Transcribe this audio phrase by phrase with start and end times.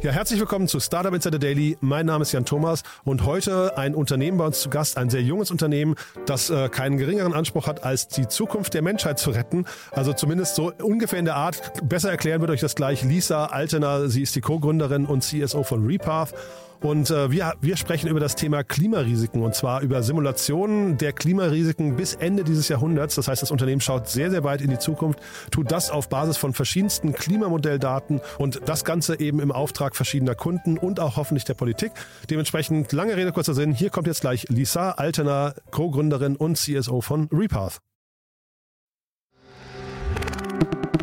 [0.00, 1.76] Ja, herzlich willkommen zu Startup Insider Daily.
[1.80, 5.22] Mein Name ist Jan Thomas und heute ein Unternehmen bei uns zu Gast, ein sehr
[5.22, 9.64] junges Unternehmen, das äh, keinen geringeren Anspruch hat, als die Zukunft der Menschheit zu retten.
[9.90, 11.60] Also zumindest so ungefähr in der Art.
[11.82, 14.08] Besser erklären wird euch das gleich Lisa Altener.
[14.08, 16.32] Sie ist die Co-Gründerin und CSO von Repath.
[16.80, 21.96] Und äh, wir, wir sprechen über das Thema Klimarisiken und zwar über Simulationen der Klimarisiken
[21.96, 23.16] bis Ende dieses Jahrhunderts.
[23.16, 25.18] Das heißt, das Unternehmen schaut sehr, sehr weit in die Zukunft,
[25.50, 30.78] tut das auf Basis von verschiedensten Klimamodelldaten und das Ganze eben im Auftrag verschiedener Kunden
[30.78, 31.92] und auch hoffentlich der Politik.
[32.30, 33.72] Dementsprechend lange Rede, kurzer Sinn.
[33.72, 37.78] Hier kommt jetzt gleich Lisa Altener, Co-Gründerin und CSO von Repath.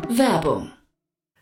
[0.08, 0.70] Werbung.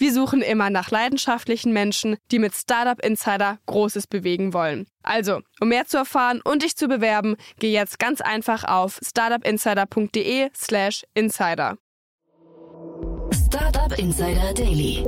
[0.00, 4.86] Wir suchen immer nach leidenschaftlichen Menschen, die mit Startup Insider Großes bewegen wollen.
[5.02, 11.04] Also, um mehr zu erfahren und dich zu bewerben, geh jetzt ganz einfach auf startupinsider.de/slash
[11.12, 11.76] insider.
[13.46, 15.04] Startup Insider Daily.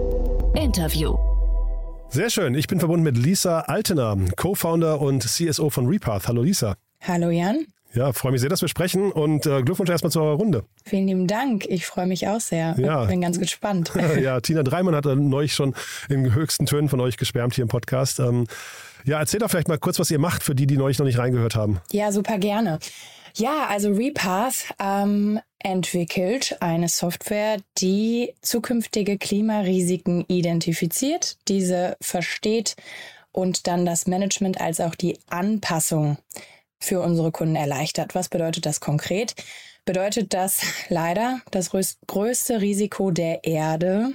[0.54, 1.16] Interview.
[2.10, 2.54] Sehr schön.
[2.54, 6.28] Ich bin verbunden mit Lisa Altener, Co-Founder und CSO von Repath.
[6.28, 6.76] Hallo Lisa.
[7.00, 7.64] Hallo Jan.
[7.94, 10.64] Ja, freue mich sehr, dass wir sprechen und äh, Glückwunsch erstmal zu eurer Runde.
[10.84, 11.66] Vielen lieben Dank.
[11.66, 12.74] Ich freue mich auch sehr.
[12.78, 13.02] Ja.
[13.02, 13.92] Ich bin ganz gespannt.
[14.20, 15.74] ja, Tina Dreimann hat neulich schon
[16.08, 18.18] in höchsten Tönen von euch geschwärmt hier im Podcast.
[18.18, 18.46] Ähm,
[19.04, 21.18] ja, erzähl doch vielleicht mal kurz, was ihr macht für die, die neulich noch nicht
[21.18, 21.80] reingehört haben.
[21.90, 22.78] Ja, super gerne.
[23.34, 32.76] Ja, also Repath ähm, entwickelt eine Software, die zukünftige Klimarisiken identifiziert, diese versteht
[33.32, 36.18] und dann das Management als auch die Anpassung
[36.82, 38.14] für unsere Kunden erleichtert.
[38.14, 39.34] Was bedeutet das konkret?
[39.84, 41.70] Bedeutet das leider das
[42.06, 44.12] größte Risiko der Erde,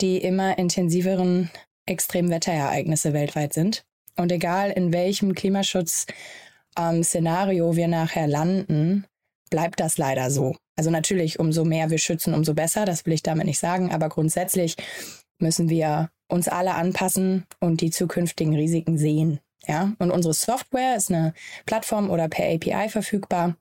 [0.00, 1.50] die immer intensiveren
[1.86, 3.84] Extremwetterereignisse weltweit sind.
[4.16, 9.06] Und egal in welchem Klimaschutz-Szenario ähm, wir nachher landen,
[9.50, 10.56] bleibt das leider so.
[10.76, 12.84] Also natürlich, umso mehr wir schützen, umso besser.
[12.84, 13.92] Das will ich damit nicht sagen.
[13.92, 14.76] Aber grundsätzlich
[15.38, 19.40] müssen wir uns alle anpassen und die zukünftigen Risiken sehen.
[19.66, 21.34] Ja, und unsere Software ist eine
[21.66, 23.56] Plattform oder per API verfügbar,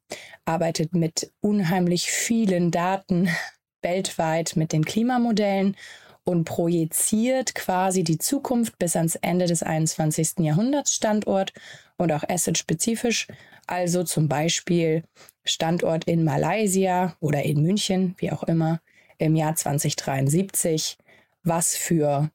[0.45, 3.29] arbeitet mit unheimlich vielen Daten
[3.81, 5.75] weltweit mit den Klimamodellen
[6.23, 10.39] und projiziert quasi die Zukunft bis ans Ende des 21.
[10.39, 11.53] Jahrhunderts Standort
[11.97, 13.27] und auch asset-spezifisch.
[13.67, 15.03] Also zum Beispiel
[15.43, 18.79] Standort in Malaysia oder in München, wie auch immer,
[19.17, 20.97] im Jahr 2073,
[21.43, 22.31] was für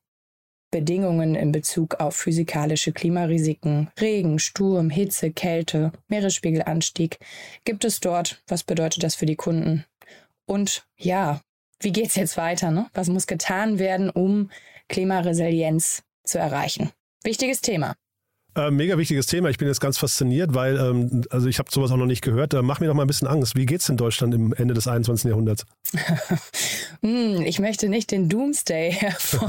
[0.74, 7.20] Bedingungen in Bezug auf physikalische Klimarisiken, Regen, Sturm, Hitze, Kälte, Meeresspiegelanstieg
[7.64, 8.42] gibt es dort?
[8.48, 9.84] Was bedeutet das für die Kunden?
[10.46, 11.40] Und ja,
[11.78, 12.72] wie geht es jetzt weiter?
[12.72, 12.88] Ne?
[12.92, 14.50] Was muss getan werden, um
[14.88, 16.90] Klimaresilienz zu erreichen?
[17.22, 17.94] Wichtiges Thema.
[18.56, 19.48] Äh, mega wichtiges Thema.
[19.48, 22.54] Ich bin jetzt ganz fasziniert, weil, ähm, also ich habe sowas auch noch nicht gehört.
[22.54, 23.56] Äh, mach mir doch mal ein bisschen Angst.
[23.56, 25.28] Wie geht es in Deutschland im Ende des 21.
[25.28, 25.66] Jahrhunderts?
[27.02, 28.96] hm, ich möchte nicht den Doomsday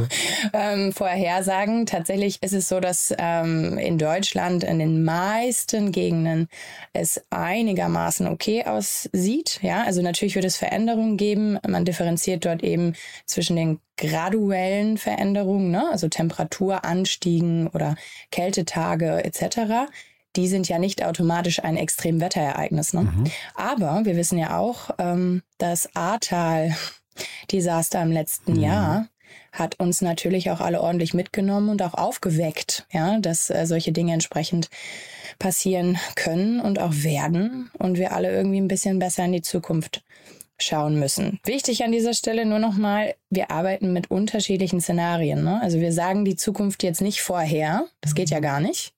[0.54, 1.86] ähm, vorhersagen.
[1.86, 6.48] Tatsächlich ist es so, dass ähm, in Deutschland in den meisten Gegenden
[6.94, 9.60] es einigermaßen okay aussieht.
[9.62, 11.60] Ja, also natürlich wird es Veränderungen geben.
[11.68, 12.94] Man differenziert dort eben
[13.26, 15.90] zwischen den graduellen Veränderungen, ne?
[15.92, 17.96] also Temperaturanstiegen oder
[18.32, 19.90] Kältetage etc.,
[20.36, 22.94] die sind ja nicht automatisch ein Extremwetterereignis.
[22.94, 23.04] Ne?
[23.04, 23.26] Mhm.
[23.56, 28.60] Aber wir wissen ja auch, ähm, das Ahrtal-Desaster im letzten mhm.
[28.60, 29.08] Jahr
[29.52, 34.14] hat uns natürlich auch alle ordentlich mitgenommen und auch aufgeweckt, ja, dass äh, solche Dinge
[34.14, 34.70] entsprechend
[35.40, 40.04] passieren können und auch werden und wir alle irgendwie ein bisschen besser in die Zukunft
[40.58, 41.40] schauen müssen.
[41.44, 45.44] Wichtig an dieser Stelle nur nochmal, wir arbeiten mit unterschiedlichen Szenarien.
[45.44, 45.60] Ne?
[45.62, 48.94] Also wir sagen die Zukunft jetzt nicht vorher, das geht ja gar nicht,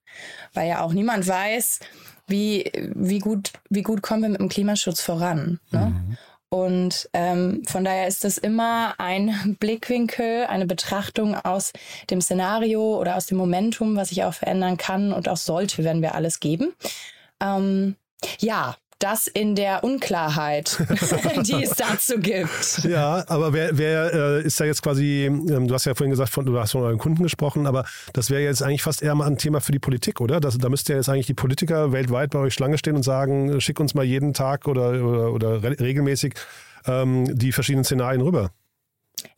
[0.54, 1.80] weil ja auch niemand weiß,
[2.28, 5.60] wie, wie, gut, wie gut kommen wir mit dem Klimaschutz voran.
[5.72, 5.94] Ne?
[5.96, 6.18] Mhm.
[6.50, 11.74] Und ähm, von daher ist das immer ein Blickwinkel, eine Betrachtung aus
[12.10, 16.02] dem Szenario oder aus dem Momentum, was sich auch verändern kann und auch sollte, wenn
[16.02, 16.74] wir alles geben.
[17.42, 17.96] Ähm,
[18.40, 20.84] ja, das in der Unklarheit,
[21.46, 22.84] die es dazu gibt.
[22.84, 26.32] Ja, aber wer, wer äh, ist da jetzt quasi, ähm, du hast ja vorhin gesagt,
[26.32, 29.28] von, du hast von euren Kunden gesprochen, aber das wäre jetzt eigentlich fast eher mal
[29.28, 30.40] ein Thema für die Politik, oder?
[30.40, 33.62] Das, da müsste ja jetzt eigentlich die Politiker weltweit bei euch Schlange stehen und sagen,
[33.62, 36.34] schick uns mal jeden Tag oder, oder, oder re regelmäßig
[36.86, 38.52] ähm, die verschiedenen Szenarien rüber.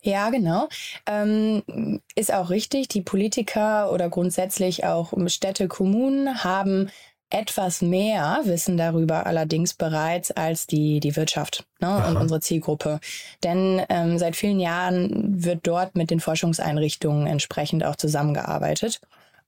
[0.02, 0.68] Ja, genau.
[1.06, 2.88] Ähm, ist auch richtig.
[2.88, 6.90] Die Politiker oder grundsätzlich auch Städte, Kommunen haben
[7.30, 13.00] etwas mehr Wissen darüber allerdings bereits als die, die Wirtschaft ne, und unsere Zielgruppe.
[13.44, 19.00] Denn ähm, seit vielen Jahren wird dort mit den Forschungseinrichtungen entsprechend auch zusammengearbeitet.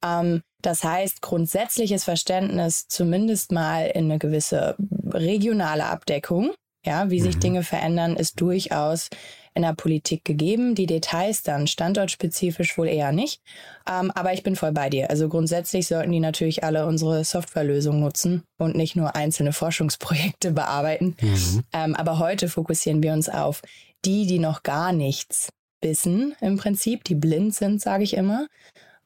[0.04, 4.76] Ähm, das heißt, grundsätzliches Verständnis zumindest mal in eine gewisse
[5.12, 6.52] regionale Abdeckung,
[6.84, 7.40] ja, wie sich mhm.
[7.40, 9.10] Dinge verändern, ist durchaus
[9.54, 10.74] in der Politik gegeben.
[10.74, 13.42] Die Details dann standortspezifisch wohl eher nicht.
[13.90, 15.10] Ähm, aber ich bin voll bei dir.
[15.10, 21.16] Also grundsätzlich sollten die natürlich alle unsere Softwarelösung nutzen und nicht nur einzelne Forschungsprojekte bearbeiten.
[21.20, 21.62] Mhm.
[21.72, 23.62] Ähm, aber heute fokussieren wir uns auf
[24.04, 25.50] die, die noch gar nichts
[25.80, 28.46] wissen im Prinzip, die blind sind, sage ich immer.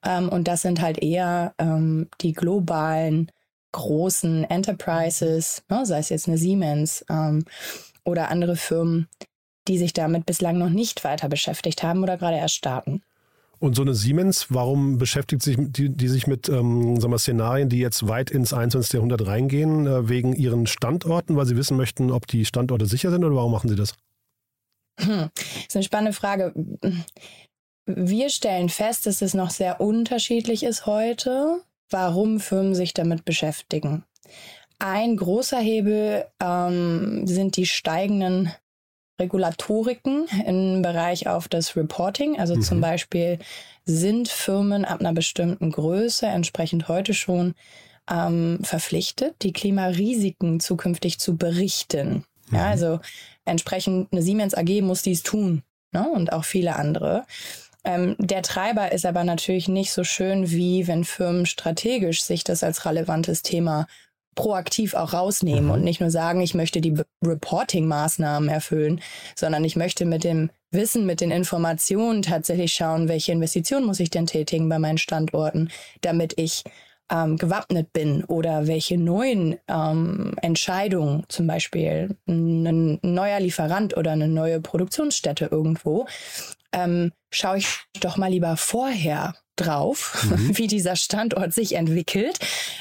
[0.05, 3.31] Ähm, und das sind halt eher ähm, die globalen
[3.73, 7.45] großen Enterprises, ne, sei es jetzt eine Siemens ähm,
[8.05, 9.09] oder andere Firmen,
[9.69, 13.03] die sich damit bislang noch nicht weiter beschäftigt haben oder gerade erst starten.
[13.59, 17.71] Und so eine Siemens, warum beschäftigt sich die, die sich mit ähm, sagen wir, Szenarien,
[17.71, 18.93] die jetzt weit ins 21.
[18.93, 23.25] Jahrhundert reingehen, äh, wegen ihren Standorten, weil sie wissen möchten, ob die Standorte sicher sind
[23.25, 23.95] oder warum machen sie das?
[25.01, 25.31] Hm.
[25.35, 26.53] Das ist eine spannende Frage.
[27.87, 34.05] Wir stellen fest, dass es noch sehr unterschiedlich ist heute, warum Firmen sich damit beschäftigen.
[34.79, 38.53] Ein großer Hebel ähm, sind die steigenden
[39.19, 42.39] Regulatoriken im Bereich auf das Reporting.
[42.39, 42.63] Also mhm.
[42.63, 43.39] zum Beispiel
[43.85, 47.55] sind Firmen ab einer bestimmten Größe entsprechend heute schon
[48.11, 52.25] ähm, verpflichtet, die Klimarisiken zukünftig zu berichten.
[52.51, 52.57] Mhm.
[52.57, 53.01] Ja, also
[53.45, 55.63] entsprechend eine Siemens AG muss dies tun
[55.93, 56.09] ne?
[56.09, 57.25] und auch viele andere.
[57.85, 62.65] Ähm, der Treiber ist aber natürlich nicht so schön, wie wenn Firmen strategisch sich das
[62.65, 63.87] als relevantes Thema
[64.37, 65.71] proaktiv auch rausnehmen mhm.
[65.73, 66.95] und nicht nur sagen, ich möchte die
[67.25, 69.01] Reporting-Maßnahmen erfüllen,
[69.35, 74.11] sondern ich möchte mit dem Wissen, mit den Informationen tatsächlich schauen, welche Investitionen muss ich
[74.11, 75.71] denn tätigen bei meinen Standorten,
[76.03, 76.63] damit ich
[77.11, 84.29] ähm, gewappnet bin oder welche neuen ähm, Entscheidungen, zum Beispiel ein neuer Lieferant oder eine
[84.29, 86.07] neue Produktionsstätte irgendwo,
[86.73, 87.69] ähm, schaue ich
[88.01, 90.57] doch mal lieber vorher drauf, mhm.
[90.59, 92.39] wie dieser Standort sich entwickelt,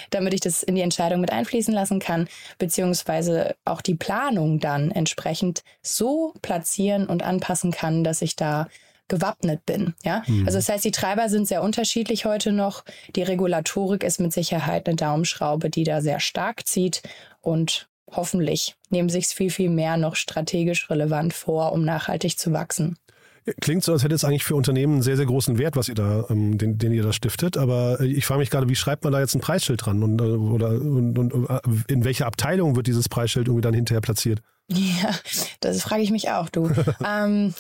[0.10, 2.28] damit ich das in die Entscheidung mit einfließen lassen kann,
[2.58, 8.68] beziehungsweise auch die Planung dann entsprechend so platzieren und anpassen kann, dass ich da
[9.08, 9.94] gewappnet bin.
[10.04, 10.46] Ja, mhm.
[10.46, 12.84] also das heißt, die Treiber sind sehr unterschiedlich heute noch.
[13.16, 17.04] Die Regulatorik ist mit Sicherheit eine Daumenschraube, die da sehr stark zieht
[17.42, 22.52] und hoffentlich nehmen sich es viel, viel mehr noch strategisch relevant vor, um nachhaltig zu
[22.52, 22.98] wachsen.
[23.62, 25.96] Klingt so, als hätte es eigentlich für Unternehmen einen sehr, sehr großen Wert, was ihr
[25.96, 27.58] da, ähm, den, den ihr da stiftet.
[27.58, 30.02] Aber äh, ich frage mich gerade, wie schreibt man da jetzt ein Preisschild dran?
[30.02, 34.02] Und, äh, oder und, und, äh, in welcher Abteilung wird dieses Preisschild irgendwie dann hinterher
[34.02, 34.42] platziert?
[34.68, 35.12] Ja,
[35.60, 36.66] das frage ich mich auch, du.
[37.06, 37.54] ähm,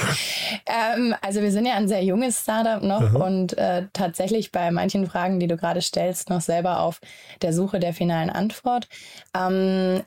[0.66, 3.18] ähm, also wir sind ja ein sehr junges Startup noch Aha.
[3.18, 7.00] und äh, tatsächlich bei manchen Fragen, die du gerade stellst, noch selber auf
[7.42, 8.88] der Suche der finalen Antwort.
[9.36, 10.02] Ähm,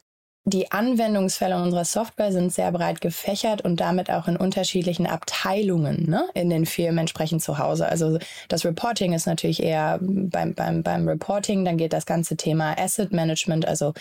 [0.46, 6.26] die Anwendungsfälle unserer Software sind sehr breit gefächert und damit auch in unterschiedlichen Abteilungen ne,
[6.34, 7.88] in den Firmen entsprechend zu Hause.
[7.88, 12.78] Also das Reporting ist natürlich eher beim, beim, beim Reporting, dann geht das ganze Thema
[12.78, 13.94] Asset Management, also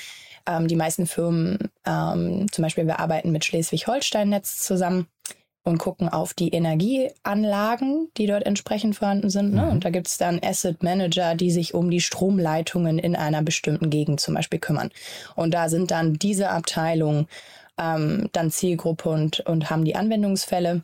[0.46, 5.06] ähm, die meisten Firmen, ähm, zum Beispiel wir arbeiten mit Schleswig-Holstein-Netz zusammen
[5.64, 9.54] und gucken auf die Energieanlagen, die dort entsprechend vorhanden sind.
[9.54, 9.62] Ne?
[9.62, 9.70] Mhm.
[9.70, 13.88] Und da gibt es dann Asset Manager, die sich um die Stromleitungen in einer bestimmten
[13.88, 14.90] Gegend zum Beispiel kümmern.
[15.36, 17.28] Und da sind dann diese Abteilungen
[17.78, 20.82] ähm, dann Zielgruppe und, und haben die Anwendungsfälle.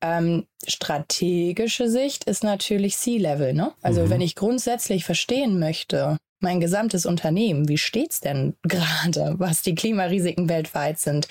[0.00, 3.54] Ähm, strategische Sicht ist natürlich C-Level.
[3.54, 3.72] Ne?
[3.82, 4.10] Also mhm.
[4.10, 10.48] wenn ich grundsätzlich verstehen möchte, mein gesamtes Unternehmen, wie steht's denn gerade, was die Klimarisiken
[10.48, 11.28] weltweit sind?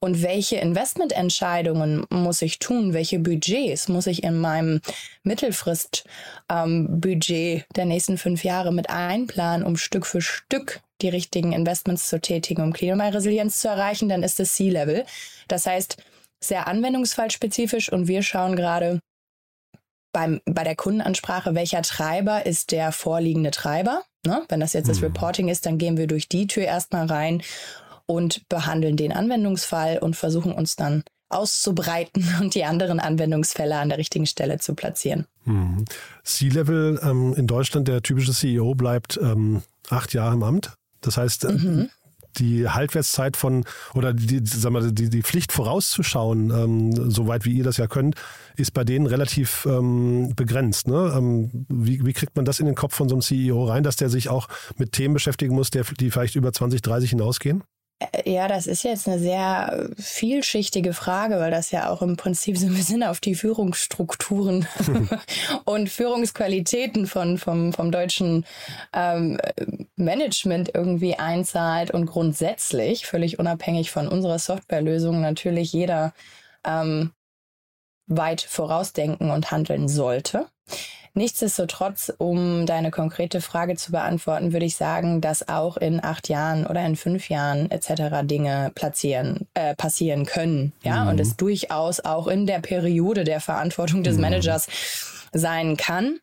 [0.00, 4.80] Und welche Investmententscheidungen muss ich tun, welche Budgets muss ich in meinem
[5.22, 6.08] Mittelfristbudget
[6.48, 12.20] ähm, der nächsten fünf Jahre mit einplanen, um Stück für Stück die richtigen Investments zu
[12.20, 15.04] tätigen, um Klimaresilienz zu erreichen, dann ist es C-Level.
[15.48, 16.02] Das heißt,
[16.42, 19.00] sehr anwendungsfallspezifisch und wir schauen gerade
[20.12, 24.02] beim, bei der Kundenansprache, welcher Treiber ist der vorliegende Treiber.
[24.26, 24.42] Ne?
[24.48, 25.06] Wenn das jetzt das mhm.
[25.06, 27.42] Reporting ist, dann gehen wir durch die Tür erstmal rein
[28.10, 33.98] und behandeln den Anwendungsfall und versuchen uns dann auszubreiten und die anderen Anwendungsfälle an der
[33.98, 35.26] richtigen Stelle zu platzieren.
[35.44, 35.84] Mhm.
[36.24, 40.74] C-Level ähm, in Deutschland, der typische CEO bleibt ähm, acht Jahre im Amt.
[41.02, 41.90] Das heißt, äh, mhm.
[42.38, 43.64] die Halbwertszeit von
[43.94, 48.16] oder die, sag mal, die, die Pflicht vorauszuschauen, ähm, soweit wie ihr das ja könnt,
[48.56, 50.88] ist bei denen relativ ähm, begrenzt.
[50.88, 51.14] Ne?
[51.16, 53.94] Ähm, wie, wie kriegt man das in den Kopf von so einem CEO rein, dass
[53.94, 54.48] der sich auch
[54.78, 57.62] mit Themen beschäftigen muss, der, die vielleicht über 20, 30 hinausgehen?
[58.00, 62.56] Äh, ja, das ist jetzt eine sehr vielschichtige Frage, weil das ja auch im Prinzip
[62.58, 64.66] so ein bisschen auf die Führungsstrukturen
[65.64, 68.44] und Führungsqualitäten von, vom, vom deutschen
[68.92, 69.38] ähm,
[69.96, 76.12] Management irgendwie einzahlt und grundsätzlich, völlig unabhängig von unserer Softwarelösung, natürlich jeder
[76.64, 77.12] ähm,
[78.06, 80.46] weit vorausdenken und handeln sollte.
[81.14, 86.66] Nichtsdestotrotz, um deine konkrete Frage zu beantworten, würde ich sagen, dass auch in acht Jahren
[86.66, 88.22] oder in fünf Jahren etc.
[88.22, 90.72] Dinge platzieren, äh, passieren können.
[90.82, 91.10] Ja, mhm.
[91.10, 94.22] und es durchaus auch in der Periode der Verantwortung des mhm.
[94.22, 94.68] Managers
[95.32, 96.20] sein kann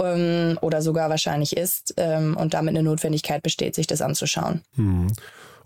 [0.00, 4.62] ähm, oder sogar wahrscheinlich ist ähm, und damit eine Notwendigkeit besteht, sich das anzuschauen.
[4.76, 5.12] Mhm.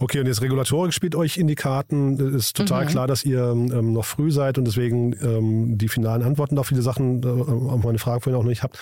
[0.00, 2.36] Okay, und jetzt Regulatorik spielt euch in die Karten.
[2.36, 2.88] Ist total mhm.
[2.88, 6.82] klar, dass ihr ähm, noch früh seid und deswegen ähm, die finalen Antworten auf viele
[6.82, 8.78] Sachen, äh, auf meine Frage vorhin auch noch nicht habt.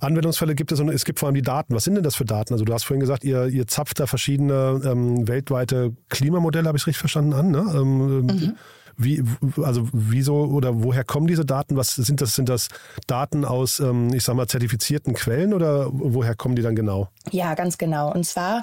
[0.00, 1.74] Anwendungsfälle gibt es und es gibt vor allem die Daten.
[1.74, 2.52] Was sind denn das für Daten?
[2.52, 6.82] Also du hast vorhin gesagt, ihr, ihr zapft da verschiedene ähm, weltweite Klimamodelle, habe ich
[6.82, 7.50] es richtig verstanden, an.
[7.50, 7.64] Ne?
[7.74, 8.56] Ähm, mhm.
[8.96, 9.24] Wie,
[9.62, 11.76] also wieso oder woher kommen diese Daten?
[11.76, 12.36] Was sind das?
[12.36, 12.68] Sind das
[13.06, 17.08] Daten aus, ähm, ich sag mal, zertifizierten Quellen oder woher kommen die dann genau?
[17.32, 18.12] Ja, ganz genau.
[18.12, 18.62] Und zwar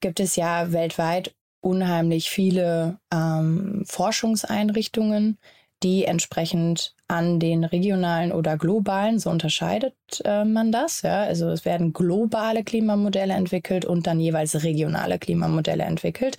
[0.00, 5.38] gibt es ja weltweit unheimlich viele ähm, Forschungseinrichtungen,
[5.82, 11.02] die entsprechend an den regionalen oder globalen, so unterscheidet äh, man das.
[11.02, 11.22] Ja?
[11.22, 16.36] Also es werden globale Klimamodelle entwickelt und dann jeweils regionale Klimamodelle entwickelt.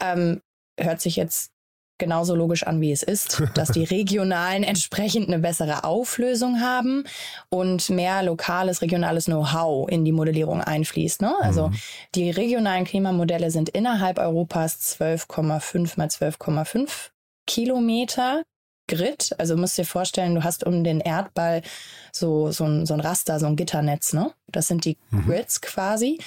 [0.00, 0.42] Ähm,
[0.78, 1.52] hört sich jetzt
[2.02, 7.04] genauso logisch an, wie es ist, dass die regionalen entsprechend eine bessere Auflösung haben
[7.48, 11.22] und mehr lokales, regionales Know-how in die Modellierung einfließt.
[11.22, 11.32] Ne?
[11.40, 11.76] Also mhm.
[12.16, 17.10] die regionalen Klimamodelle sind innerhalb Europas 12,5 mal 12,5
[17.46, 18.42] Kilometer
[18.88, 19.30] Grid.
[19.38, 21.62] Also musst dir vorstellen, du hast um den Erdball
[22.12, 24.12] so, so, ein, so ein Raster, so ein Gitternetz.
[24.12, 24.32] Ne?
[24.48, 25.26] Das sind die mhm.
[25.26, 26.18] Grids quasi.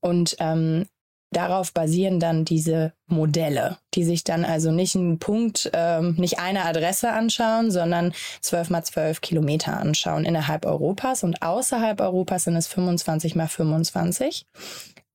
[0.00, 0.84] Und ähm,
[1.32, 6.64] darauf basieren dann diese Modelle, die sich dann also nicht einen Punkt, ähm, nicht eine
[6.64, 12.68] Adresse anschauen, sondern 12 mal 12 Kilometer anschauen innerhalb Europas und außerhalb Europas sind es
[12.68, 14.46] 25 mal 25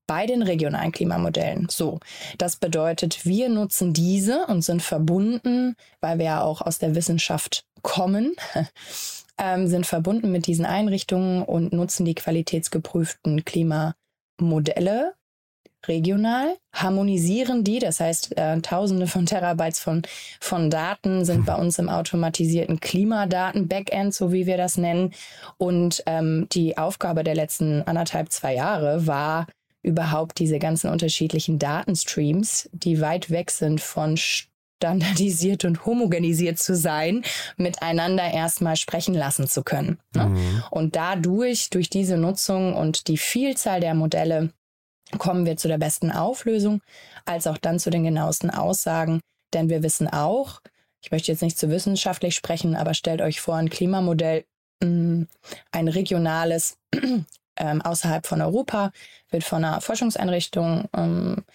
[0.08, 1.68] bei den regionalen Klimamodellen.
[1.70, 2.00] So,
[2.38, 7.66] das bedeutet, wir nutzen diese und sind verbunden, weil wir ja auch aus der Wissenschaft
[7.82, 8.34] kommen,
[9.38, 15.17] ähm, sind verbunden mit diesen Einrichtungen und nutzen die qualitätsgeprüften Klimamodelle
[15.88, 20.02] regional, harmonisieren die, das heißt äh, Tausende von Terabytes von,
[20.40, 25.14] von Daten sind bei uns im automatisierten Klimadaten-Backend, so wie wir das nennen.
[25.58, 29.48] Und ähm, die Aufgabe der letzten anderthalb, zwei Jahre war,
[29.82, 37.24] überhaupt diese ganzen unterschiedlichen Datenstreams, die weit weg sind von standardisiert und homogenisiert zu sein,
[37.56, 39.98] miteinander erstmal sprechen lassen zu können.
[40.14, 40.28] Ne?
[40.28, 40.64] Mhm.
[40.70, 44.52] Und dadurch, durch diese Nutzung und die Vielzahl der Modelle,
[45.18, 46.82] kommen wir zu der besten Auflösung,
[47.26, 49.22] als auch dann zu den genauesten Aussagen.
[49.54, 50.62] Denn wir wissen auch,
[51.02, 54.46] ich möchte jetzt nicht zu wissenschaftlich sprechen, aber stellt euch vor, ein Klimamodell,
[54.84, 55.24] mm,
[55.72, 56.78] ein regionales
[57.58, 58.92] ähm, außerhalb von Europa,
[59.30, 61.46] wird von einer Forschungseinrichtung ähm,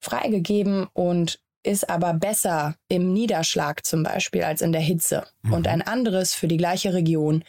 [0.00, 5.26] freigegeben und ist aber besser im Niederschlag zum Beispiel als in der Hitze.
[5.42, 5.52] Mhm.
[5.52, 7.44] Und ein anderes für die gleiche Region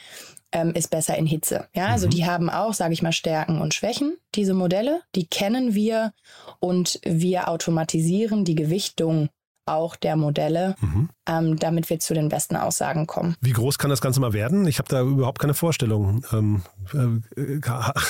[0.51, 1.67] ähm, ist besser in Hitze.
[1.73, 2.11] Ja, also mhm.
[2.11, 5.01] die haben auch, sage ich mal, Stärken und Schwächen, diese Modelle.
[5.15, 6.13] Die kennen wir
[6.59, 9.29] und wir automatisieren die Gewichtung
[9.69, 11.09] auch der Modelle, mhm.
[11.27, 13.35] ähm, damit wir zu den besten Aussagen kommen.
[13.39, 14.65] Wie groß kann das Ganze mal werden?
[14.67, 16.25] Ich habe da überhaupt keine Vorstellung.
[16.33, 16.63] Ähm,
[16.93, 17.61] äh,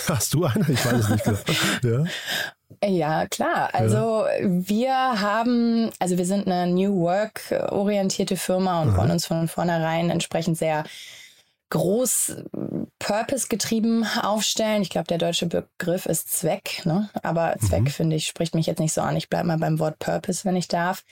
[0.07, 0.65] hast du eine?
[0.69, 1.25] Ich weiß es nicht.
[1.83, 2.03] ja.
[2.87, 3.69] Ja, klar.
[3.73, 4.39] Also ja.
[4.41, 8.97] wir haben, also wir sind eine New Work orientierte Firma und Aha.
[8.97, 10.85] wollen uns von vornherein entsprechend sehr
[11.69, 12.43] groß
[12.99, 14.81] Purpose-getrieben aufstellen.
[14.81, 17.09] Ich glaube, der deutsche Begriff ist Zweck, ne?
[17.21, 17.89] aber Zweck, mhm.
[17.89, 19.15] finde ich, spricht mich jetzt nicht so an.
[19.15, 21.03] Ich bleibe mal beim Wort Purpose, wenn ich darf.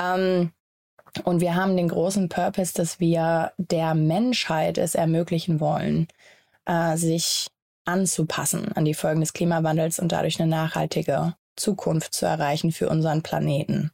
[0.00, 0.52] Ähm,
[1.24, 6.08] und wir haben den großen Purpose, dass wir der Menschheit es ermöglichen wollen,
[6.66, 7.48] äh, sich
[7.84, 13.22] anzupassen an die Folgen des Klimawandels und dadurch eine nachhaltige Zukunft zu erreichen für unseren
[13.22, 13.90] Planeten.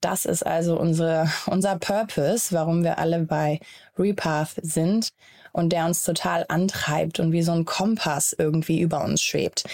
[0.00, 3.60] Das ist also unsere, unser Purpose, warum wir alle bei
[3.98, 5.10] Repath sind
[5.54, 9.64] und der uns total antreibt und wie so ein Kompass irgendwie über uns schwebt.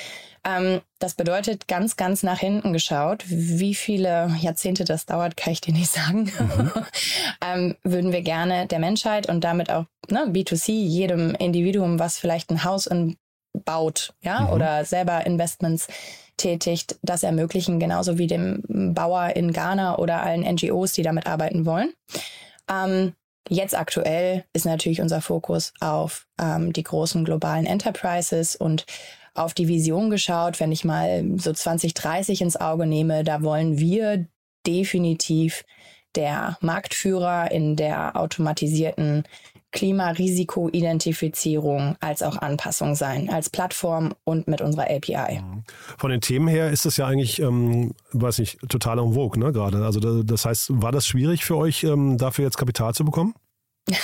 [0.45, 5.61] Ähm, das bedeutet ganz, ganz nach hinten geschaut, wie viele Jahrzehnte das dauert, kann ich
[5.61, 6.33] dir nicht sagen.
[6.39, 6.73] Mhm.
[7.45, 12.51] ähm, würden wir gerne der Menschheit und damit auch ne, B2C, jedem Individuum, was vielleicht
[12.51, 13.17] ein Haus in
[13.65, 14.51] baut, ja, mhm.
[14.51, 15.89] oder selber Investments
[16.37, 18.63] tätigt, das ermöglichen, genauso wie dem
[18.95, 21.93] Bauer in Ghana oder allen NGOs, die damit arbeiten wollen.
[22.71, 23.15] Ähm,
[23.51, 28.87] jetzt aktuell ist natürlich unser Fokus auf ähm, die großen globalen Enterprises und
[29.35, 30.61] auf die Vision geschaut.
[30.61, 34.27] Wenn ich mal so 2030 ins Auge nehme, da wollen wir
[34.67, 35.65] definitiv
[36.15, 39.25] der Marktführer in der automatisierten
[39.73, 45.43] Klimarisikoidentifizierung als auch Anpassung sein, als Plattform und mit unserer API.
[45.99, 49.53] Von den Themen her ist das ja eigentlich, ähm, weiß nicht, total en vogue, ne,
[49.53, 49.85] gerade.
[49.85, 53.35] Also das heißt, war das schwierig für euch, ähm, dafür jetzt Kapital zu bekommen?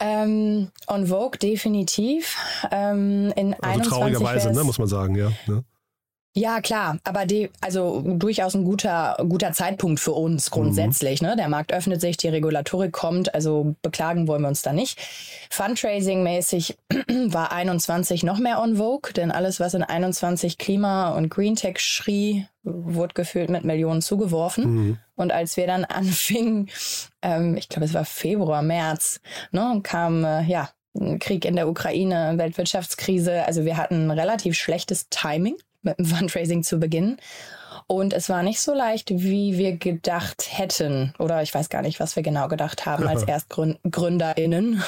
[0.00, 2.36] ähm, on Vogue definitiv.
[2.70, 5.32] Ähm, in also traurigerweise, ne, muss man sagen, ja.
[5.46, 5.64] Ne?
[6.34, 11.20] Ja, klar, aber die, also durchaus ein guter, guter Zeitpunkt für uns grundsätzlich.
[11.20, 11.28] Mhm.
[11.28, 11.36] Ne?
[11.36, 14.98] Der Markt öffnet sich, die Regulatorik kommt, also beklagen wollen wir uns da nicht.
[15.50, 16.76] Fundraising-mäßig
[17.26, 21.80] war 21 noch mehr on vogue, denn alles, was in 21 Klima und Green Tech
[21.80, 24.64] schrie, wurde gefühlt mit Millionen zugeworfen.
[24.64, 24.98] Mhm.
[25.16, 26.70] Und als wir dann anfingen,
[27.20, 29.20] ähm, ich glaube, es war Februar, März,
[29.50, 30.70] ne, kam äh, ja
[31.20, 33.46] Krieg in der Ukraine, Weltwirtschaftskrise.
[33.46, 37.18] Also wir hatten relativ schlechtes Timing mit dem Fundraising zu beginnen.
[37.86, 41.14] Und es war nicht so leicht, wie wir gedacht hätten.
[41.18, 44.70] Oder ich weiß gar nicht, was wir genau gedacht haben als ErstgründerInnen.
[44.70, 44.82] Mhm.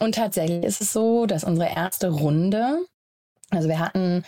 [0.00, 2.78] Und tatsächlich ist es so, dass unsere erste Runde,
[3.50, 4.24] also wir hatten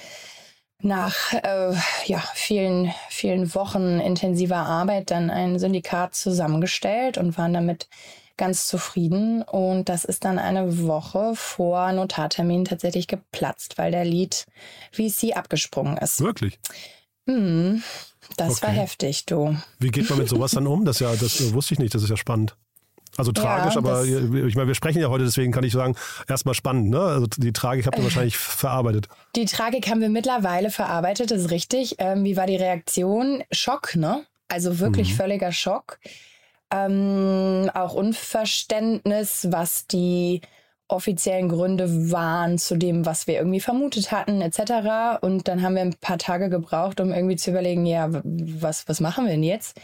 [0.81, 7.89] nach äh, ja, vielen, vielen Wochen intensiver Arbeit dann ein Syndikat zusammengestellt und waren damit
[8.37, 9.43] ganz zufrieden.
[9.43, 14.47] Und das ist dann eine Woche vor Notartermin tatsächlich geplatzt, weil der Lied
[14.93, 16.21] VC abgesprungen ist.
[16.21, 16.59] Wirklich?
[17.27, 17.83] Hm,
[18.37, 18.67] das okay.
[18.67, 19.57] war heftig, du.
[19.79, 20.85] Wie geht man mit sowas dann um?
[20.85, 22.57] Das ja, das wusste ich nicht, das ist ja spannend.
[23.17, 25.95] Also tragisch, ja, aber ich meine, wir sprechen ja heute, deswegen kann ich sagen,
[26.27, 27.01] erstmal spannend, ne?
[27.01, 29.09] Also die Tragik habt ihr wahrscheinlich verarbeitet.
[29.37, 31.95] Die Tragik haben wir mittlerweile verarbeitet, das ist richtig.
[31.99, 33.45] Ähm, wie war die Reaktion?
[33.53, 34.25] Schock, ne?
[34.49, 35.17] Also wirklich mhm.
[35.17, 35.99] völliger Schock
[36.73, 40.41] ähm, auch Unverständnis, was die
[40.89, 45.19] offiziellen Gründe waren zu dem, was wir irgendwie vermutet hatten, etc.
[45.21, 49.01] Und dann haben wir ein paar Tage gebraucht, um irgendwie zu überlegen, ja, was, was
[49.01, 49.81] machen wir denn jetzt?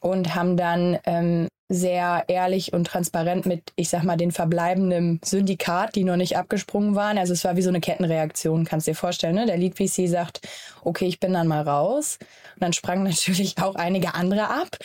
[0.00, 5.96] Und haben dann ähm, sehr ehrlich und transparent mit, ich sag mal, den verbleibenden Syndikat,
[5.96, 7.18] die noch nicht abgesprungen waren.
[7.18, 9.34] Also es war wie so eine Kettenreaktion, kannst du dir vorstellen.
[9.34, 9.46] Ne?
[9.46, 10.46] Der Lead VC sagt,
[10.84, 12.18] okay, ich bin dann mal raus.
[12.54, 14.76] Und dann sprangen natürlich auch einige andere ab.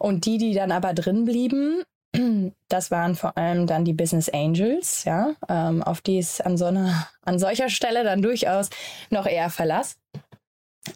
[0.00, 1.82] Und die, die dann aber drin blieben,
[2.68, 6.64] das waren vor allem dann die Business Angels, ja, ähm, auf die es an so
[6.64, 8.70] einer, an solcher Stelle dann durchaus
[9.10, 9.96] noch eher Verlass.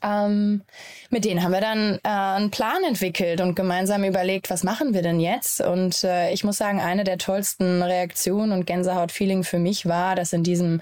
[0.02, 0.62] Ähm,
[1.10, 5.02] mit denen haben wir dann äh, einen Plan entwickelt und gemeinsam überlegt, was machen wir
[5.02, 5.60] denn jetzt?
[5.60, 10.32] Und äh, ich muss sagen, eine der tollsten Reaktionen und Gänsehaut-Feeling für mich war, dass
[10.32, 10.80] in diesem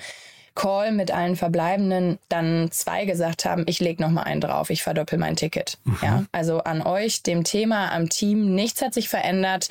[0.54, 4.82] Call mit allen Verbleibenden dann zwei gesagt haben, ich lege noch mal einen drauf, ich
[4.82, 5.78] verdoppel mein Ticket.
[5.84, 5.98] Mhm.
[6.02, 9.68] Ja, also an euch, dem Thema, am Team, nichts hat sich verändert.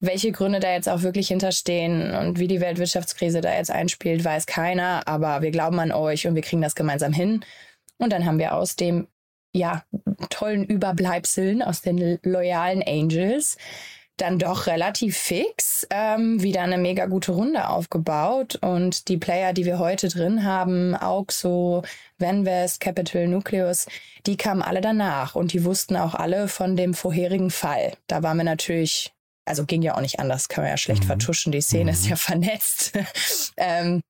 [0.00, 4.46] Welche Gründe da jetzt auch wirklich hinterstehen und wie die Weltwirtschaftskrise da jetzt einspielt, weiß
[4.46, 5.06] keiner.
[5.06, 7.44] Aber wir glauben an euch und wir kriegen das gemeinsam hin.
[7.98, 9.06] Und dann haben wir aus dem
[9.52, 9.84] ja
[10.30, 13.56] tollen Überbleibseln aus den loyalen Angels
[14.16, 18.56] dann doch relativ fix ähm, wieder eine mega gute Runde aufgebaut.
[18.56, 21.82] Und die Player, die wir heute drin haben, Auxo,
[22.18, 23.86] Vanvest, Capital Nucleus,
[24.26, 27.94] die kamen alle danach und die wussten auch alle von dem vorherigen Fall.
[28.06, 29.12] Da waren wir natürlich,
[29.44, 31.08] also ging ja auch nicht anders, kann man ja schlecht mhm.
[31.08, 31.96] vertuschen, die Szene mhm.
[31.96, 32.92] ist ja vernetzt.
[33.56, 34.02] ähm,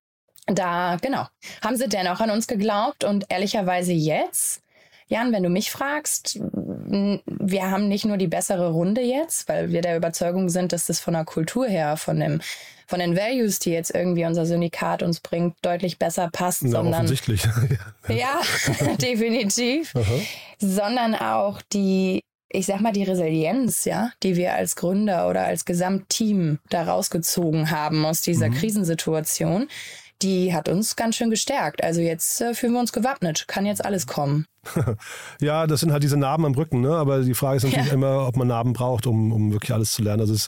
[0.47, 1.27] da, genau,
[1.62, 4.62] haben sie dennoch an uns geglaubt und ehrlicherweise jetzt
[5.12, 9.83] Jan, wenn du mich fragst, wir haben nicht nur die bessere Runde jetzt, weil wir
[9.83, 12.40] der Überzeugung sind, dass das von der Kultur her, von dem
[12.87, 16.94] von den Values, die jetzt irgendwie unser Syndikat uns bringt, deutlich besser passt, ja, sondern
[16.94, 17.42] offensichtlich.
[18.09, 18.40] ja,
[19.01, 20.20] definitiv, Aha.
[20.59, 22.22] sondern auch die
[22.55, 27.70] ich sag mal, die Resilienz, ja, die wir als Gründer oder als Gesamtteam da rausgezogen
[27.70, 28.55] haben aus dieser mhm.
[28.55, 29.68] Krisensituation,
[30.23, 31.83] die hat uns ganz schön gestärkt.
[31.83, 34.47] Also jetzt äh, fühlen wir uns gewappnet, kann jetzt alles kommen.
[35.41, 36.95] ja, das sind halt diese Narben am Rücken, ne?
[36.95, 37.95] aber die Frage ist natürlich ja.
[37.95, 40.21] immer, ob man Narben braucht, um, um wirklich alles zu lernen.
[40.21, 40.47] Also es,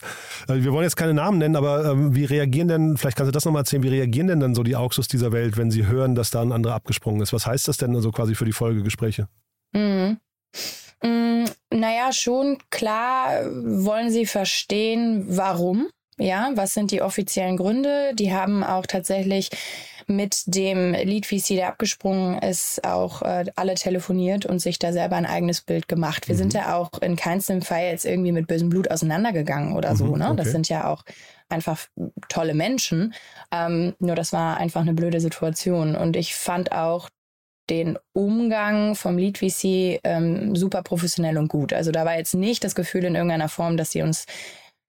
[0.49, 3.33] äh, wir wollen jetzt keine Namen nennen, aber ähm, wie reagieren denn, vielleicht kannst du
[3.33, 6.15] das nochmal erzählen, wie reagieren denn dann so die Auxus dieser Welt, wenn sie hören,
[6.15, 7.33] dass da ein anderer abgesprungen ist?
[7.33, 9.29] Was heißt das denn also quasi für die Folgegespräche?
[9.73, 10.19] Mhm.
[11.03, 15.89] Mm, naja, schon klar wollen sie verstehen, warum.
[16.19, 18.13] Ja, was sind die offiziellen Gründe?
[18.15, 19.51] Die haben auch tatsächlich
[20.07, 25.17] mit dem Lead VC, der abgesprungen ist, auch äh, alle telefoniert und sich da selber
[25.17, 26.29] ein eigenes Bild gemacht.
[26.29, 26.39] Wir mhm.
[26.39, 30.07] sind ja auch in keinem Fall jetzt irgendwie mit bösem Blut auseinandergegangen oder so.
[30.07, 30.27] Mhm, ne?
[30.27, 30.37] Okay.
[30.37, 31.05] Das sind ja auch
[31.49, 31.87] einfach
[32.29, 33.15] tolle Menschen.
[33.51, 35.97] Ähm, nur das war einfach eine blöde Situation.
[35.97, 37.09] Und ich fand auch
[37.71, 41.73] den Umgang vom Lead VC ähm, super professionell und gut.
[41.73, 44.27] Also da war jetzt nicht das Gefühl in irgendeiner Form, dass sie uns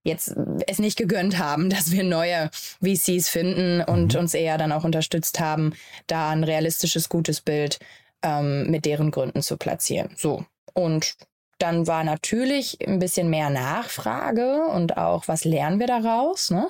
[0.06, 0.36] jetzt
[0.68, 2.50] es nicht gegönnt haben, dass wir neue
[2.82, 4.20] VCs finden und mhm.
[4.22, 5.74] uns eher dann auch unterstützt haben,
[6.08, 7.80] da ein realistisches, gutes Bild
[8.22, 10.12] ähm, mit deren Gründen zu platzieren.
[10.16, 10.46] So.
[10.74, 11.16] Und
[11.58, 16.52] dann war natürlich ein bisschen mehr Nachfrage und auch, was lernen wir daraus?
[16.52, 16.70] Ne?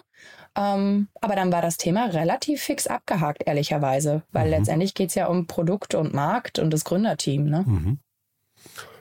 [0.58, 4.52] Ähm, aber dann war das Thema relativ fix abgehakt, ehrlicherweise, weil mhm.
[4.52, 7.46] letztendlich geht es ja um Produkt und Markt und das Gründerteam.
[7.46, 7.64] Ne?
[7.66, 8.00] Mhm.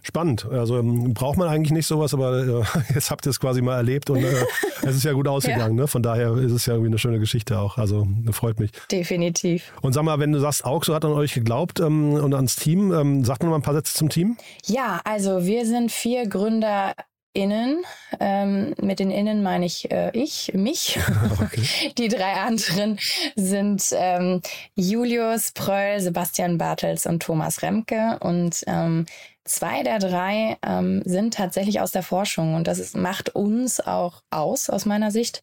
[0.07, 0.47] Spannend.
[0.51, 2.63] Also ähm, braucht man eigentlich nicht sowas, aber äh,
[2.95, 4.45] jetzt habt ihr es quasi mal erlebt und äh,
[4.83, 5.77] es ist ja gut ausgegangen.
[5.77, 5.83] ja.
[5.83, 5.89] Ne?
[5.89, 7.79] Von daher ist es ja irgendwie eine schöne Geschichte auch.
[7.79, 8.71] Also freut mich.
[8.93, 9.73] Definitiv.
[9.81, 12.93] Und sag mal, wenn du sagst, Auxo hat an euch geglaubt ähm, und ans Team,
[12.93, 14.37] ähm, sag noch mal ein paar Sätze zum Team.
[14.67, 16.95] Ja, also wir sind vier Gründer
[17.37, 17.83] Innen.
[18.21, 20.99] Ähm, mit den Innen meine ich äh, ich, mich.
[21.43, 21.93] Okay.
[21.99, 22.99] Die drei anderen
[23.35, 24.41] sind ähm,
[24.77, 28.19] Julius Pröll, Sebastian Bartels und Thomas Remke.
[28.21, 29.07] Und ähm,
[29.45, 32.55] zwei der drei ähm, sind tatsächlich aus der Forschung.
[32.55, 35.43] Und das ist, macht uns auch aus, aus meiner Sicht,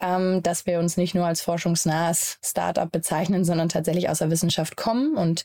[0.00, 4.76] ähm, dass wir uns nicht nur als forschungsnahes Startup bezeichnen, sondern tatsächlich aus der Wissenschaft
[4.76, 5.44] kommen und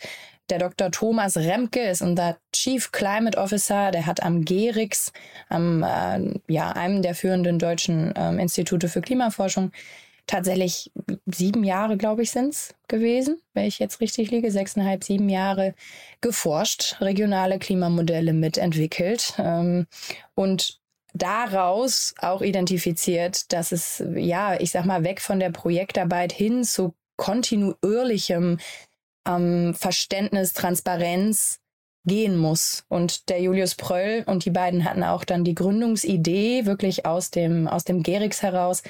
[0.49, 0.91] der Dr.
[0.91, 3.91] Thomas Remke ist unser Chief Climate Officer.
[3.91, 5.11] Der hat am GERIX,
[5.49, 9.71] am, äh, ja, einem der führenden deutschen ähm, Institute für Klimaforschung,
[10.27, 10.91] tatsächlich
[11.25, 15.73] sieben Jahre, glaube ich, sind's gewesen, wenn ich jetzt richtig liege, sechseinhalb, sieben Jahre
[16.21, 19.87] geforscht, regionale Klimamodelle mitentwickelt ähm,
[20.35, 20.79] und
[21.13, 26.93] daraus auch identifiziert, dass es, ja, ich sag mal, weg von der Projektarbeit hin zu
[27.15, 28.59] kontinuierlichem
[29.27, 31.59] ähm, Verständnis, Transparenz
[32.05, 32.85] gehen muss.
[32.87, 37.67] Und der Julius Pröll und die beiden hatten auch dann die Gründungsidee wirklich aus dem,
[37.67, 38.83] aus dem Gerix heraus,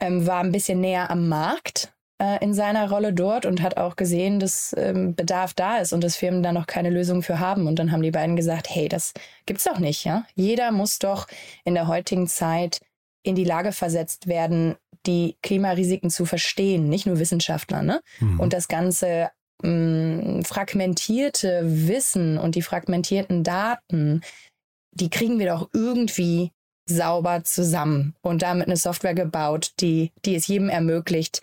[0.00, 3.96] ähm, war ein bisschen näher am Markt äh, in seiner Rolle dort und hat auch
[3.96, 7.66] gesehen, dass ähm, Bedarf da ist und dass Firmen da noch keine Lösung für haben.
[7.66, 9.12] Und dann haben die beiden gesagt, hey, das
[9.46, 10.24] gibt's doch nicht, ja.
[10.34, 11.26] Jeder muss doch
[11.64, 12.80] in der heutigen Zeit
[13.22, 18.00] in die Lage versetzt werden, die Klimarisiken zu verstehen, nicht nur Wissenschaftler, ne?
[18.20, 18.40] Mhm.
[18.40, 19.30] Und das Ganze
[19.62, 24.22] mh, fragmentierte Wissen und die fragmentierten Daten,
[24.92, 26.52] die kriegen wir doch irgendwie
[26.86, 31.40] sauber zusammen und damit eine Software gebaut, die, die es jedem ermöglicht,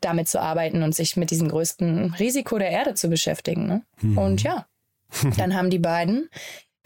[0.00, 3.66] damit zu arbeiten und sich mit diesem größten Risiko der Erde zu beschäftigen.
[3.66, 3.82] Ne?
[4.00, 4.18] Mhm.
[4.18, 4.66] Und ja,
[5.36, 6.28] dann haben die beiden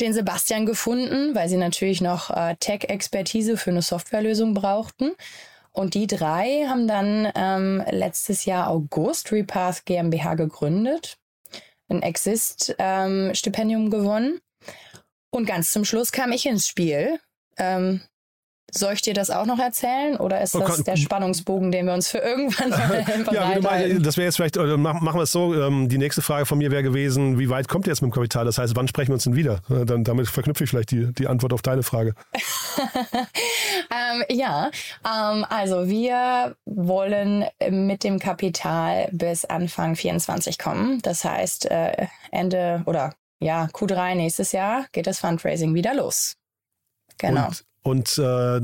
[0.01, 5.13] den Sebastian gefunden, weil sie natürlich noch äh, Tech-Expertise für eine Softwarelösung brauchten.
[5.73, 11.19] Und die drei haben dann ähm, letztes Jahr August Repath GmbH gegründet,
[11.89, 14.41] ein Exist-Stipendium ähm, gewonnen.
[15.31, 17.21] Und ganz zum Schluss kam ich ins Spiel.
[17.61, 18.01] Ähm,
[18.73, 22.09] soll ich dir das auch noch erzählen oder ist das der Spannungsbogen, den wir uns
[22.09, 22.71] für irgendwann
[23.33, 26.59] Ja, meinst, das wäre jetzt vielleicht, machen wir es so, ähm, die nächste Frage von
[26.59, 28.45] mir wäre gewesen, wie weit kommt ihr jetzt mit dem Kapital?
[28.45, 29.61] Das heißt, wann sprechen wir uns denn wieder?
[29.71, 32.15] Äh, dann, damit verknüpfe ich vielleicht die, die Antwort auf deine Frage.
[33.91, 34.71] ähm, ja,
[35.05, 41.01] ähm, also wir wollen mit dem Kapital bis Anfang 24 kommen.
[41.03, 46.37] Das heißt, äh, Ende oder ja, Q3 nächstes Jahr geht das Fundraising wieder los.
[47.21, 47.47] Genau.
[47.49, 48.61] Und und äh,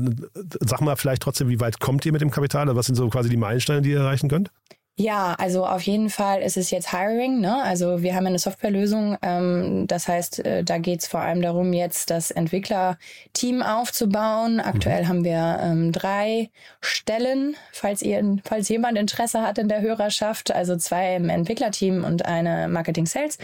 [0.61, 2.73] sag mal vielleicht trotzdem, wie weit kommt ihr mit dem Kapital?
[2.75, 4.51] Was sind so quasi die Meilensteine, die ihr erreichen könnt?
[4.99, 7.39] Ja, also auf jeden Fall ist es jetzt Hiring.
[7.39, 7.61] Ne?
[7.61, 9.15] Also wir haben eine Softwarelösung.
[9.21, 14.59] Ähm, das heißt, äh, da geht es vor allem darum, jetzt das Entwicklerteam aufzubauen.
[14.59, 15.07] Aktuell mhm.
[15.07, 16.49] haben wir ähm, drei
[16.81, 20.49] Stellen, falls, ihr, falls jemand Interesse hat in der Hörerschaft.
[20.49, 23.37] Also zwei im Entwicklerteam und eine Marketing-Sales.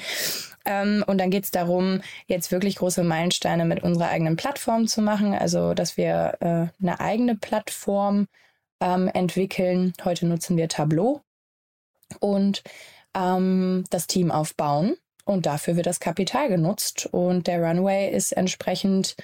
[0.66, 5.04] Ähm, und dann geht es darum, jetzt wirklich große Meilensteine mit unserer eigenen Plattform zu
[5.04, 5.36] machen.
[5.36, 8.28] Also, dass wir äh, eine eigene Plattform
[8.82, 9.94] ähm, entwickeln.
[10.04, 11.22] Heute nutzen wir Tableau
[12.20, 12.64] und
[13.16, 14.96] ähm, das Team aufbauen.
[15.26, 17.08] Und dafür wird das Kapital genutzt.
[17.12, 19.16] Und der Runway ist entsprechend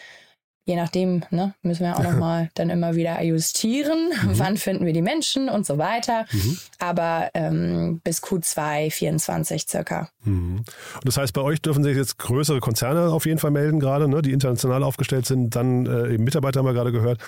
[0.70, 4.10] je nachdem, ne, müssen wir auch nochmal dann immer wieder justieren.
[4.10, 4.38] Mhm.
[4.38, 6.26] Wann finden wir die Menschen und so weiter.
[6.32, 6.58] Mhm.
[6.78, 10.10] Aber ähm, bis Q2 24 circa.
[10.24, 10.58] Mhm.
[10.58, 14.08] Und das heißt, bei euch dürfen sich jetzt größere Konzerne auf jeden Fall melden, gerade,
[14.08, 15.56] ne, die international aufgestellt sind.
[15.56, 17.20] Dann äh, eben Mitarbeiter haben wir gerade gehört.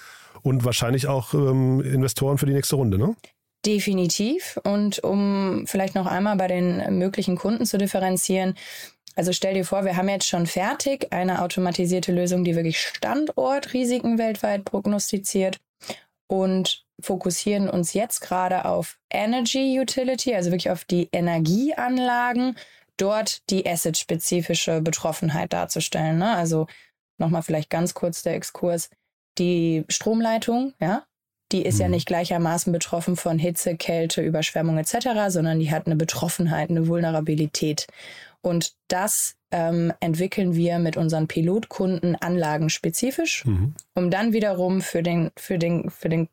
[0.43, 3.15] Und wahrscheinlich auch ähm, Investoren für die nächste Runde, ne?
[3.65, 4.59] Definitiv.
[4.63, 8.55] Und um vielleicht noch einmal bei den möglichen Kunden zu differenzieren,
[9.15, 14.17] also stell dir vor, wir haben jetzt schon fertig eine automatisierte Lösung, die wirklich Standortrisiken
[14.17, 15.59] weltweit prognostiziert.
[16.27, 22.57] und fokussieren uns jetzt gerade auf Energy Utility, also wirklich auf die Energieanlagen,
[22.95, 26.19] dort die asset-spezifische Betroffenheit darzustellen.
[26.19, 26.35] Ne?
[26.35, 26.67] Also
[27.17, 28.89] nochmal vielleicht ganz kurz der Exkurs.
[29.39, 31.03] Die Stromleitung, ja,
[31.51, 31.81] die ist mhm.
[31.81, 36.87] ja nicht gleichermaßen betroffen von Hitze, Kälte, Überschwemmung etc., sondern die hat eine Betroffenheit, eine
[36.87, 37.87] Vulnerabilität.
[38.41, 43.75] Und das ähm, entwickeln wir mit unseren Pilotkunden anlagenspezifisch, mhm.
[43.93, 46.27] um dann wiederum für den, für den, für den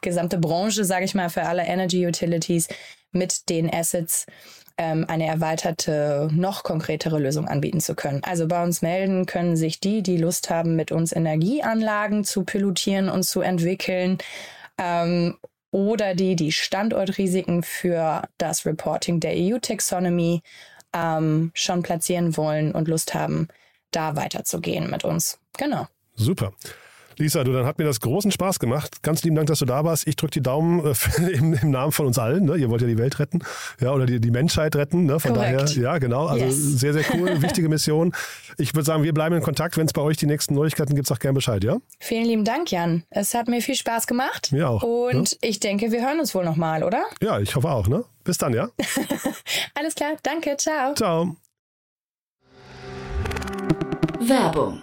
[0.00, 2.68] gesamte Branche, sage ich mal, für alle Energy Utilities
[3.12, 4.26] mit den Assets
[4.78, 8.22] ähm, eine erweiterte, noch konkretere Lösung anbieten zu können.
[8.24, 13.10] Also bei uns melden können sich die, die Lust haben, mit uns Energieanlagen zu pilotieren
[13.10, 14.18] und zu entwickeln.
[14.80, 15.36] Ähm,
[15.70, 20.42] oder die, die Standortrisiken für das Reporting der EU-Taxonomy
[20.92, 23.48] ähm, schon platzieren wollen und Lust haben,
[23.92, 25.38] da weiterzugehen mit uns.
[25.56, 25.86] Genau.
[26.16, 26.52] Super.
[27.20, 29.02] Lisa, du, dann hat mir das großen Spaß gemacht.
[29.02, 30.06] Ganz lieben Dank, dass du da warst.
[30.06, 32.46] Ich drücke die Daumen äh, im, im, Namen von uns allen.
[32.46, 32.56] Ne?
[32.56, 33.40] Ihr wollt ja die Welt retten,
[33.78, 35.04] ja, oder die, die Menschheit retten.
[35.04, 35.20] Ne?
[35.20, 35.76] Von Correct.
[35.76, 36.26] daher, ja, genau.
[36.26, 36.56] Also yes.
[36.80, 38.14] sehr, sehr cool, wichtige Mission.
[38.56, 39.76] Ich würde sagen, wir bleiben in Kontakt.
[39.76, 41.76] Wenn es bei euch die nächsten Neuigkeiten gibt, sag gerne Bescheid, ja?
[41.98, 43.04] Vielen lieben Dank, Jan.
[43.10, 44.50] Es hat mir viel Spaß gemacht.
[44.52, 44.82] Mir auch.
[44.82, 45.38] Und ja?
[45.42, 47.04] ich denke, wir hören uns wohl nochmal, oder?
[47.20, 47.86] Ja, ich hoffe auch.
[47.86, 48.04] Ne?
[48.24, 48.70] Bis dann, ja?
[49.74, 50.12] Alles klar.
[50.22, 50.56] Danke.
[50.56, 50.94] Ciao.
[50.94, 51.36] Ciao.
[54.20, 54.82] Werbung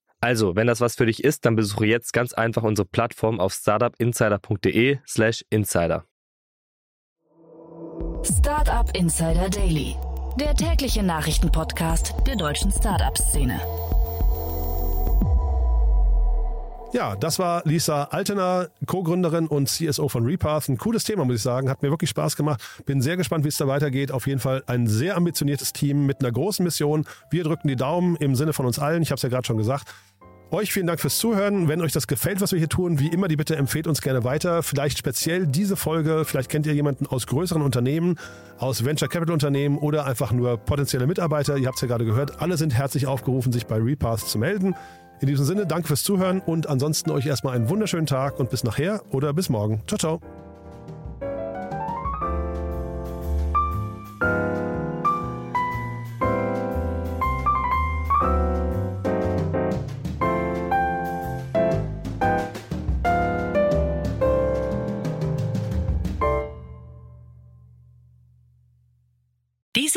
[0.23, 3.53] Also, wenn das was für dich ist, dann besuche jetzt ganz einfach unsere Plattform auf
[3.53, 6.05] startupinsider.de/slash insider.
[8.23, 9.95] Startup Insider Daily,
[10.39, 13.59] der tägliche Nachrichtenpodcast der deutschen Startup-Szene.
[16.93, 20.67] Ja, das war Lisa Altener, Co-Gründerin und CSO von Repath.
[20.67, 21.69] Ein cooles Thema, muss ich sagen.
[21.69, 22.61] Hat mir wirklich Spaß gemacht.
[22.85, 24.11] Bin sehr gespannt, wie es da weitergeht.
[24.11, 27.05] Auf jeden Fall ein sehr ambitioniertes Team mit einer großen Mission.
[27.29, 29.01] Wir drücken die Daumen im Sinne von uns allen.
[29.01, 29.87] Ich habe es ja gerade schon gesagt.
[30.51, 31.69] Euch vielen Dank fürs Zuhören.
[31.69, 34.25] Wenn euch das gefällt, was wir hier tun, wie immer die Bitte empfehlt uns gerne
[34.25, 34.63] weiter.
[34.63, 36.25] Vielleicht speziell diese Folge.
[36.25, 38.17] Vielleicht kennt ihr jemanden aus größeren Unternehmen,
[38.57, 41.55] aus Venture Capital Unternehmen oder einfach nur potenzielle Mitarbeiter.
[41.55, 42.41] Ihr habt es ja gerade gehört.
[42.41, 44.75] Alle sind herzlich aufgerufen, sich bei Repath zu melden.
[45.21, 48.65] In diesem Sinne, danke fürs Zuhören und ansonsten euch erstmal einen wunderschönen Tag und bis
[48.65, 49.81] nachher oder bis morgen.
[49.87, 50.50] Ciao, ciao.